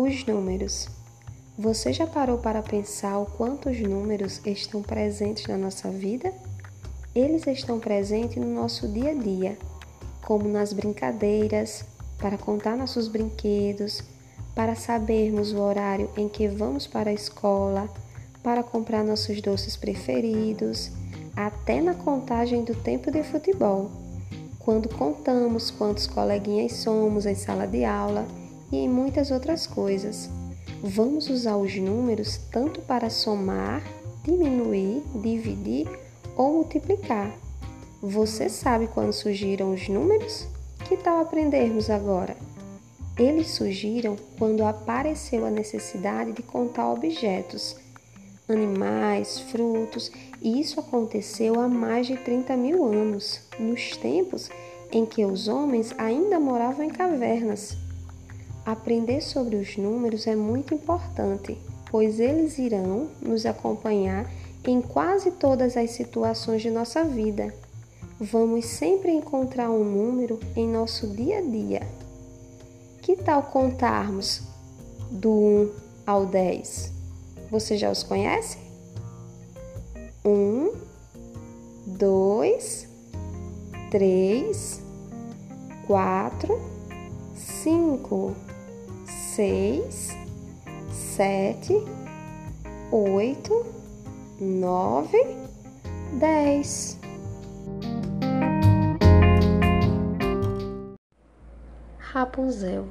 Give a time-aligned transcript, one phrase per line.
[0.00, 0.88] Os números.
[1.58, 6.32] Você já parou para pensar o quanto os números estão presentes na nossa vida?
[7.12, 9.58] Eles estão presentes no nosso dia a dia,
[10.24, 11.84] como nas brincadeiras,
[12.16, 14.00] para contar nossos brinquedos,
[14.54, 17.92] para sabermos o horário em que vamos para a escola,
[18.40, 20.92] para comprar nossos doces preferidos,
[21.34, 23.90] até na contagem do tempo de futebol,
[24.60, 28.24] quando contamos quantos coleguinhas somos em sala de aula
[28.70, 30.28] e em muitas outras coisas.
[30.82, 33.82] Vamos usar os números tanto para somar,
[34.24, 35.88] diminuir, dividir
[36.36, 37.34] ou multiplicar.
[38.00, 40.46] Você sabe quando surgiram os números?
[40.88, 42.36] Que tal aprendermos agora?
[43.18, 47.74] Eles surgiram quando apareceu a necessidade de contar objetos,
[48.48, 54.48] animais, frutos, e isso aconteceu há mais de 30 mil anos, nos tempos
[54.92, 57.76] em que os homens ainda moravam em cavernas.
[58.68, 61.56] Aprender sobre os números é muito importante,
[61.90, 64.30] pois eles irão nos acompanhar
[64.62, 67.54] em quase todas as situações de nossa vida.
[68.20, 71.80] Vamos sempre encontrar um número em nosso dia a dia.
[73.00, 74.42] Que tal contarmos
[75.10, 75.70] do 1
[76.06, 76.92] ao 10?
[77.50, 78.58] Você já os conhece?
[80.22, 80.72] 1,
[81.86, 82.88] 2,
[83.90, 84.82] 3,
[85.86, 86.60] 4,
[87.34, 88.47] 5
[89.38, 90.08] seis,
[90.90, 91.72] sete,
[92.90, 93.64] oito,
[94.40, 95.16] nove,
[96.18, 96.98] dez.
[102.00, 102.88] Rapunzel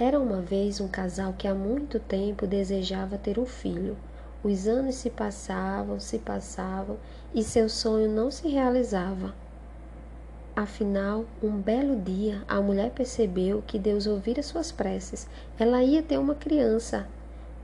[0.00, 3.96] era uma vez um casal que há muito tempo desejava ter um filho.
[4.42, 6.96] Os anos se passavam, se passavam
[7.32, 9.32] e seu sonho não se realizava.
[10.54, 15.26] Afinal, um belo dia, a mulher percebeu que Deus ouvira suas preces.
[15.58, 17.08] Ela ia ter uma criança.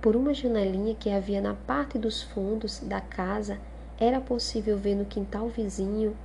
[0.01, 3.59] Por uma janelinha que havia na parte dos fundos da casa,
[4.01, 6.17] era possível ver no quintal vizinho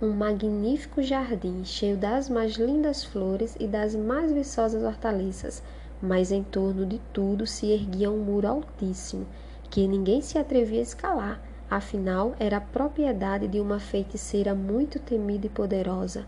[0.00, 5.60] um magnífico jardim cheio das mais lindas flores e das mais viçosas hortaliças,
[6.00, 9.26] mas em torno de tudo se erguia um muro altíssimo
[9.68, 15.48] que ninguém se atrevia a escalar Afinal, era propriedade de uma feiticeira muito temida e
[15.48, 16.26] poderosa.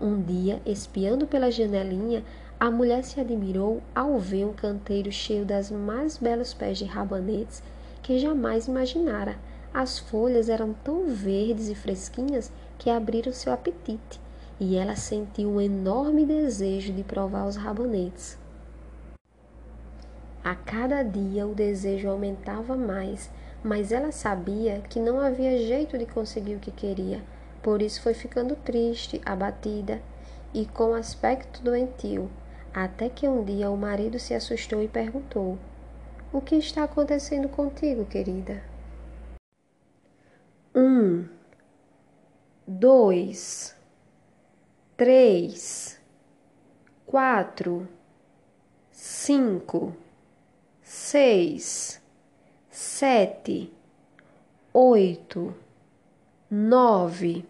[0.00, 2.24] Um dia, espiando pela janelinha,
[2.58, 7.62] a mulher se admirou ao ver um canteiro cheio das mais belos pés de rabanetes
[8.02, 9.36] que jamais imaginara.
[9.74, 14.18] As folhas eram tão verdes e fresquinhas que abriram seu apetite,
[14.58, 18.38] e ela sentiu um enorme desejo de provar os rabanetes.
[20.42, 23.30] A cada dia o desejo aumentava mais
[23.66, 27.20] mas ela sabia que não havia jeito de conseguir o que queria,
[27.60, 30.00] por isso foi ficando triste, abatida
[30.54, 32.30] e com aspecto doentio,
[32.72, 35.58] até que um dia o marido se assustou e perguntou:
[36.32, 38.62] O que está acontecendo contigo, querida?
[40.72, 41.26] Um,
[42.68, 43.74] dois,
[44.96, 46.00] três,
[47.04, 47.88] quatro,
[48.92, 49.92] cinco,
[50.84, 52.00] seis
[52.76, 53.72] sete,
[54.74, 55.54] oito,
[56.50, 57.42] nove,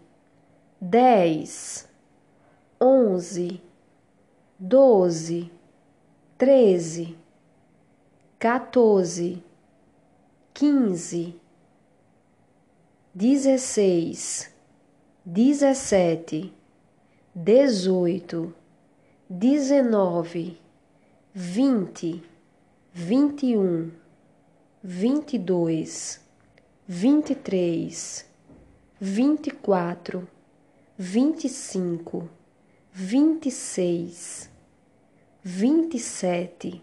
[0.79, 1.85] dez,
[2.79, 3.59] onze,
[4.57, 5.51] doze,
[6.37, 7.13] treze,
[8.39, 9.43] quatorze,
[10.53, 11.35] quinze,
[13.13, 14.49] dezesseis,
[15.25, 16.53] dezessete,
[17.35, 18.53] dezoito,
[19.29, 20.57] dezenove,
[21.33, 22.23] vinte,
[22.93, 24.06] vinte e um
[24.89, 26.21] vinte e dois,
[26.87, 28.25] vinte e três,
[28.97, 30.25] vinte e quatro,
[30.97, 32.29] vinte e cinco,
[32.93, 34.49] vinte e seis,
[35.43, 36.81] vinte e sete,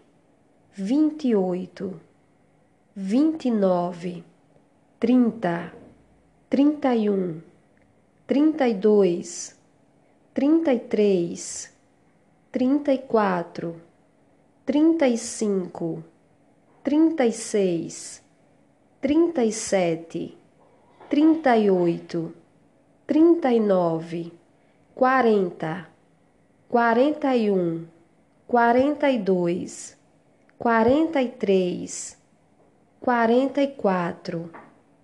[0.75, 1.99] vinte e oito,
[2.95, 4.23] vinte e nove,
[4.99, 5.73] trinta,
[6.47, 7.41] trinta e um,
[8.27, 9.59] trinta e dois,
[10.31, 11.73] trinta e três,
[12.51, 13.81] trinta e quatro,
[14.63, 16.03] trinta e cinco
[16.85, 18.21] trinta e seis,
[19.01, 20.37] trinta e sete,
[21.09, 22.31] trinta e oito,
[23.07, 24.31] trinta e nove,
[24.93, 25.89] quarenta,
[26.69, 27.87] quarenta e um,
[28.45, 29.97] quarenta e dois,
[30.59, 32.21] quarenta e três,
[33.01, 34.51] quarenta e quatro,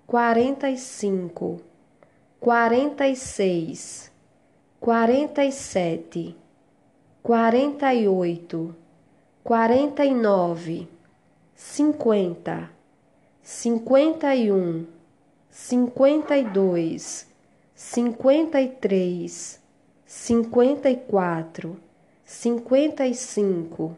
[0.05, 1.61] quarenta e cinco,
[2.39, 4.11] quarenta e seis,
[4.79, 6.35] quarenta e sete,
[7.23, 8.75] quarenta e oito,
[9.43, 11.00] quarenta e nove
[11.55, 12.69] cinquenta,
[13.41, 14.85] cinquenta e um,
[15.49, 17.27] cinquenta e dois,
[17.75, 19.59] cinquenta e três,
[20.05, 21.79] cinquenta e quatro,
[22.25, 23.97] cinquenta e cinco,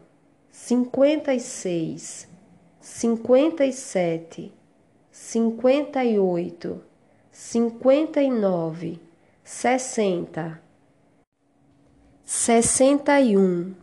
[0.52, 2.28] cinquenta e seis,
[2.80, 4.54] cinquenta e sete,
[5.12, 6.82] cinquenta e oito,
[7.32, 9.00] cinquenta e nove,
[9.44, 10.62] sessenta,
[12.24, 13.74] sessenta e um,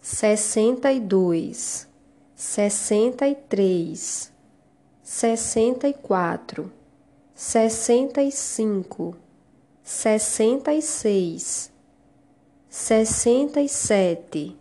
[0.00, 1.85] sessenta e dois,
[2.36, 4.30] sessenta e três,
[5.02, 6.70] sessenta e quatro,
[7.34, 9.16] sessenta e cinco,
[9.82, 11.72] sessenta e seis,
[12.68, 14.56] sessenta e sete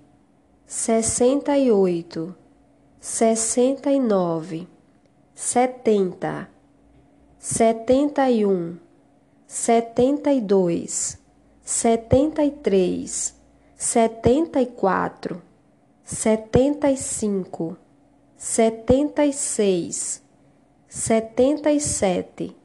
[0.66, 2.36] sessenta e oito,
[3.00, 4.68] sessenta e nove,
[5.34, 6.50] setenta,
[7.38, 8.76] setenta e um,
[9.46, 11.20] setenta e dois,
[11.62, 13.36] setenta e três,
[13.76, 15.42] setenta e quatro,
[16.08, 17.76] setenta e cinco,
[18.38, 20.22] setenta e seis,
[20.88, 22.56] setenta e sete,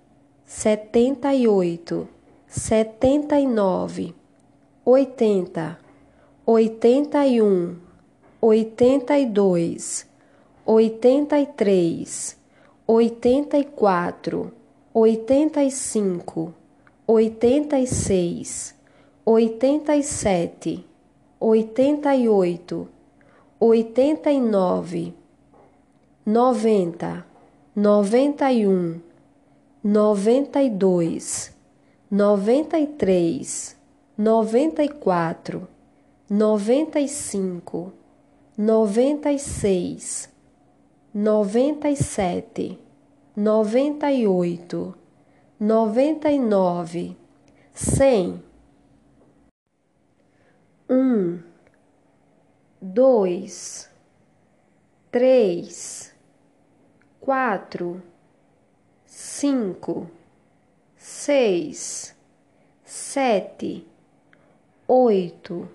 [0.44, 2.06] setenta e oito,
[2.46, 4.14] setenta e nove,
[4.84, 5.78] oitenta,
[6.44, 7.78] oitenta e um
[8.42, 10.06] oitenta e dois,
[10.66, 12.36] oitenta e três,
[12.86, 14.52] oitenta e quatro,
[14.92, 16.52] oitenta e cinco,
[17.06, 18.74] oitenta e seis,
[19.24, 20.84] oitenta e sete,
[21.40, 22.99] oitenta e oito,
[23.60, 25.14] oitenta e nove,
[26.24, 27.24] noventa,
[27.76, 28.98] noventa e um,
[29.84, 31.54] noventa e dois,
[32.10, 33.76] noventa e três,
[34.16, 35.68] noventa e quatro,
[36.28, 37.92] noventa e cinco
[38.60, 40.28] noventa e seis,
[41.14, 42.78] noventa e sete,
[43.34, 44.94] noventa e oito,
[45.58, 47.16] noventa e nove,
[47.72, 48.42] cem,
[50.90, 51.38] um,
[52.80, 53.90] dois,
[55.10, 56.14] três,
[57.20, 58.02] quatro,
[59.04, 60.10] cinco,
[60.96, 62.16] seis,
[62.84, 63.86] sete,
[64.88, 65.68] oito,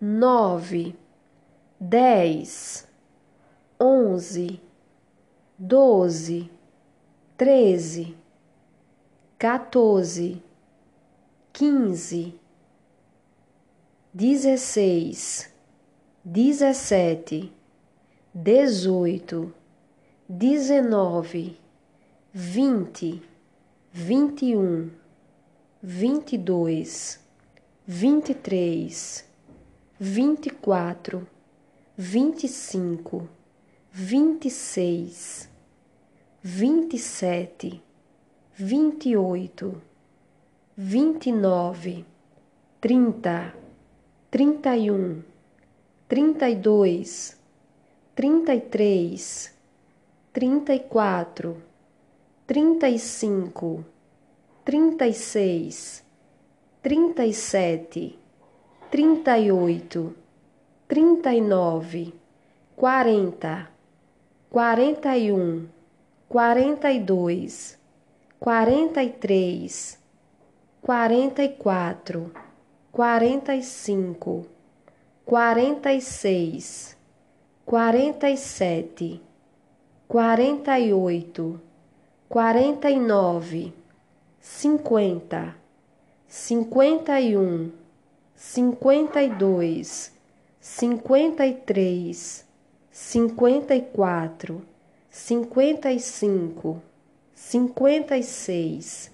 [0.00, 0.96] nove
[1.78, 2.88] dez,
[3.78, 4.60] onze,
[5.58, 6.50] doze,
[7.36, 8.16] treze,
[9.38, 10.42] quatorze,
[11.52, 12.34] quinze,
[14.12, 15.52] dezesseis,
[16.28, 17.52] dezessete,
[18.34, 19.54] dezoito,
[20.28, 21.56] dezenove,
[22.32, 23.22] vinte,
[23.92, 24.90] vinte e um,
[25.80, 27.20] vinte e dois,
[27.86, 29.24] vinte e três,
[30.00, 31.24] vinte e quatro
[31.98, 33.28] vinte e cinco,
[33.92, 35.48] vinte e seis,
[36.42, 37.80] vinte e sete,
[38.54, 39.80] vinte e oito,
[40.76, 42.04] vinte e nove,
[42.80, 43.54] trinta,
[44.28, 45.22] trinta e um,
[46.08, 47.38] trinta e dois,
[48.14, 49.54] trinta e três,
[50.32, 51.62] trinta e quatro,
[52.46, 53.84] trinta e cinco,
[54.64, 56.04] trinta e seis,
[56.82, 58.18] trinta e sete,
[58.90, 60.26] trinta e oito
[60.88, 62.12] trinta e nove,
[62.76, 63.68] quarenta,
[64.48, 65.66] quarenta e um,
[66.28, 67.76] quarenta e dois,
[68.38, 69.98] quarenta e três,
[70.80, 72.32] quarenta e quatro,
[72.92, 74.46] quarenta e cinco,
[75.26, 76.96] quarenta e seis,
[77.64, 79.20] quarenta e sete,
[80.06, 81.60] quarenta e oito,
[82.28, 83.74] quarenta e nove,
[84.38, 85.56] cinquenta,
[86.28, 87.72] cinquenta e um,
[88.36, 90.14] cinquenta e dois
[90.60, 92.46] cinquenta e três,
[92.92, 94.64] cinquenta e quatro,
[95.10, 96.80] cinquenta e cinco,
[97.34, 99.10] cinquenta e seis,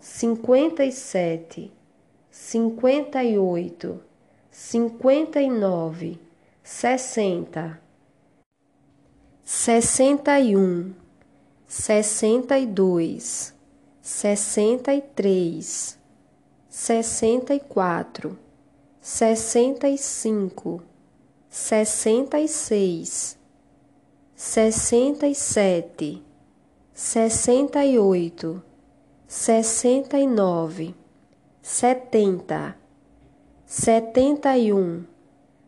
[0.00, 1.72] cinquenta e sete,
[2.32, 4.02] cinquenta e oito,
[4.64, 6.20] cinquenta e nove,
[6.62, 7.80] sessenta,
[9.42, 10.94] sessenta e um,
[11.66, 13.52] sessenta e dois,
[14.00, 15.98] sessenta e três,
[16.68, 18.38] sessenta e quatro,
[19.00, 20.80] sessenta e cinco
[21.50, 23.36] sessenta e seis,
[24.34, 26.22] sessenta e sete,
[26.94, 28.62] sessenta e oito,
[29.26, 30.94] sessenta e nove,
[31.60, 32.80] setenta,
[33.74, 35.02] setenta e um,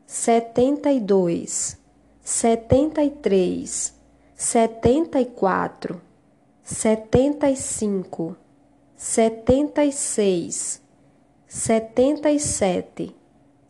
[0.04, 1.80] setenta e dois,
[2.20, 3.94] setenta e três,
[4.34, 6.02] setenta e quatro,
[6.62, 8.36] setenta e cinco,
[8.94, 10.82] setenta e seis,
[11.46, 13.16] setenta e sete,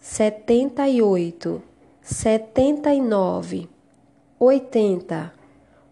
[0.01, 1.63] setenta e oito
[2.03, 3.69] setenta e nove,
[4.41, 5.33] oitenta,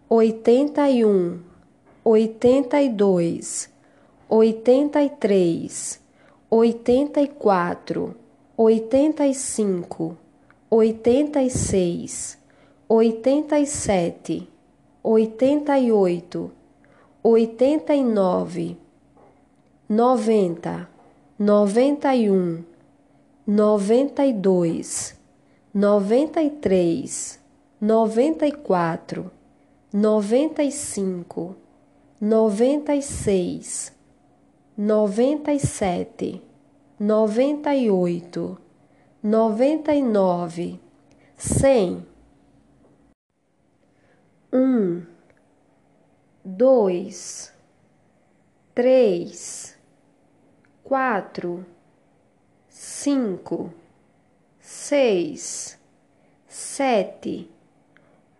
[0.09, 1.39] oitenta e um,
[2.03, 3.69] oitenta e dois,
[4.27, 6.01] oitenta e três,
[6.49, 8.21] oitenta e quatro,
[8.65, 10.15] oitenta e cinco,
[10.69, 12.37] oitenta e seis,
[12.87, 14.47] oitenta e sete,
[15.03, 16.49] oitenta e oito,
[17.21, 18.77] oitenta e nove,
[19.89, 20.89] noventa,
[21.37, 22.63] noventa e um,
[23.45, 25.19] noventa e dois
[25.73, 27.41] noventa e três,
[27.81, 29.29] noventa e quatro,
[29.91, 31.53] noventa e cinco,
[32.21, 33.91] noventa e seis,
[34.77, 36.41] noventa e sete,
[36.99, 38.57] noventa e oito,
[39.21, 40.79] noventa e nove,
[41.35, 42.05] cem.
[44.51, 45.05] Um,
[46.43, 47.53] dois,
[48.73, 49.77] três,
[50.83, 51.65] quatro,
[52.69, 53.73] cinco
[54.59, 55.77] seis,
[56.47, 57.51] sete,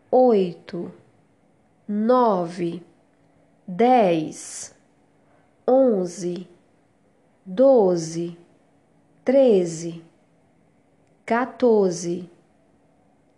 [0.10, 0.91] oito,
[1.88, 2.81] nove,
[3.67, 4.74] dez,
[5.67, 6.48] onze,
[7.45, 8.38] doze,
[9.24, 10.01] treze,
[11.25, 12.30] quatorze,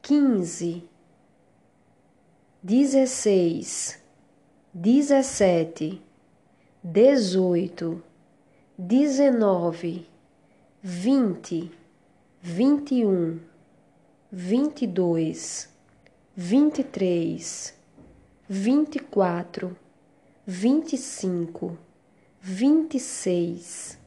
[0.02, 0.84] quinze,
[2.62, 4.00] dezesseis,
[4.74, 6.02] dezessete,
[6.84, 8.04] dezoito,
[8.78, 10.06] dezenove,
[10.82, 11.72] vinte
[12.48, 13.40] vinte e um,
[14.32, 15.68] vinte e dois,
[16.36, 17.74] vinte e três,
[18.48, 19.76] vinte e quatro,
[20.46, 21.76] vinte e cinco,
[22.40, 23.98] vinte e seis,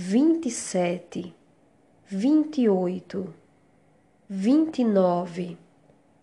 [0.00, 1.34] vinte sete,
[2.06, 3.34] vinte e oito,
[4.28, 5.58] vinte e nove,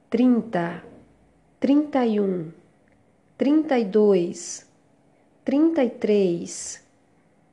[0.09, 0.81] trinta,
[1.59, 2.53] trinta e um,
[3.37, 4.65] trinta e dois,
[5.43, 6.81] trinta e três,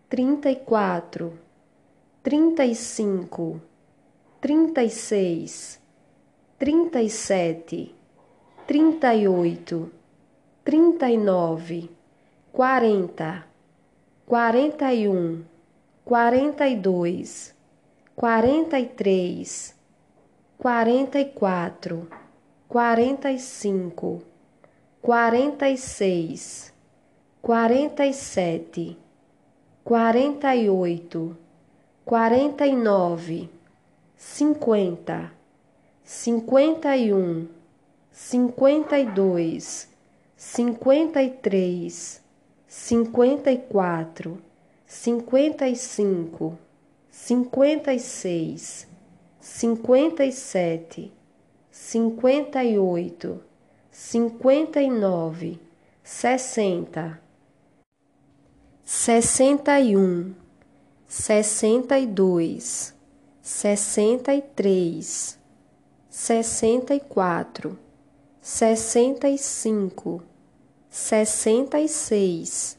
[0.09, 1.37] trinta e quatro
[2.23, 3.61] trinta e cinco,
[4.41, 5.81] trinta e seis,
[6.57, 7.93] trinta e sete,
[8.65, 9.91] trinta e oito,
[10.63, 11.91] trinta e nove,
[12.53, 13.45] quarenta,
[14.25, 15.43] quarenta e um,
[16.05, 17.55] quarenta e dois,
[18.15, 19.75] quarenta e três,
[20.59, 22.09] quarenta e quatro,
[22.69, 24.23] quarenta e cinco,
[25.01, 26.73] quarenta e seis,
[27.41, 28.97] quarenta e sete,
[29.85, 31.37] quarenta e oito
[32.05, 33.49] quarenta e nove,
[34.17, 35.33] cinquenta,
[36.03, 37.47] cinquenta e um,
[38.11, 39.89] cinquenta e dois,
[40.37, 42.21] cinquenta e três,
[42.67, 44.43] cinquenta e quatro,
[44.95, 46.59] cinquenta e cinco,
[47.11, 48.87] cinquenta e seis,
[49.41, 51.11] cinquenta e sete,
[51.71, 53.43] cinquenta e oito,
[53.91, 55.59] cinquenta e nove,
[56.05, 57.19] sessenta,
[58.85, 60.35] sessenta e um
[61.09, 62.95] sessenta e dois,
[63.41, 65.39] sessenta e três,
[66.11, 67.79] sessenta e quatro,
[68.43, 70.23] sessenta e cinco,
[70.91, 72.79] sessenta e seis,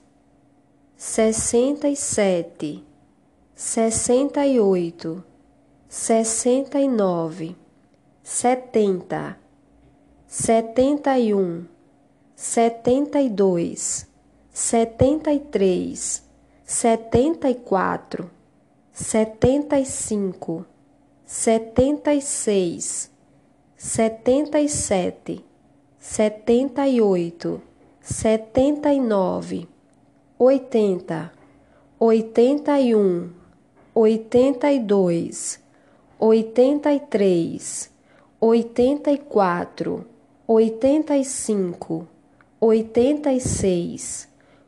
[1.06, 2.82] sessenta e sete,
[3.54, 5.22] sessenta e oito,
[5.86, 7.54] sessenta e nove,
[8.24, 9.38] setenta,
[10.26, 11.66] setenta e um,
[12.34, 14.08] setenta e dois,
[14.50, 16.24] setenta e três
[16.64, 18.32] setenta e quatro,
[18.90, 20.66] setenta e cinco,
[21.26, 23.12] setenta e seis,
[23.76, 25.44] setenta e sete,
[26.00, 27.62] setenta e oito,
[28.00, 29.73] setenta e nove,
[30.38, 31.32] oitenta,
[32.00, 33.30] oitenta e um,
[33.94, 35.62] oitenta e dois,
[36.20, 37.92] oitenta e três,
[38.40, 40.06] oitenta e quatro,
[40.48, 42.08] oitenta e cinco,
[42.60, 44.28] oitenta e seis,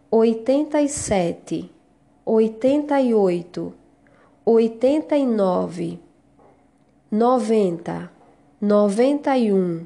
[0.10, 1.75] oitenta e sete
[2.27, 3.72] oitenta e oito,
[4.43, 6.00] oitenta e nove,
[7.12, 8.12] noventa,
[8.60, 9.86] noventa e um,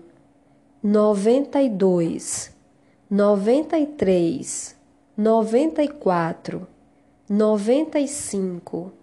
[0.81, 2.55] noventa e dois,
[3.09, 4.73] noventa e três,
[5.19, 6.65] noventa e quatro,
[7.27, 8.93] noventa e cinco,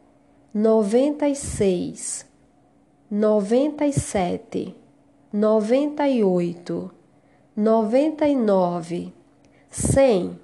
[0.50, 2.26] noventa e seis,
[3.10, 4.74] noventa e sete,
[5.30, 6.90] noventa e oito,
[7.54, 9.12] noventa e nove,
[9.68, 10.40] cem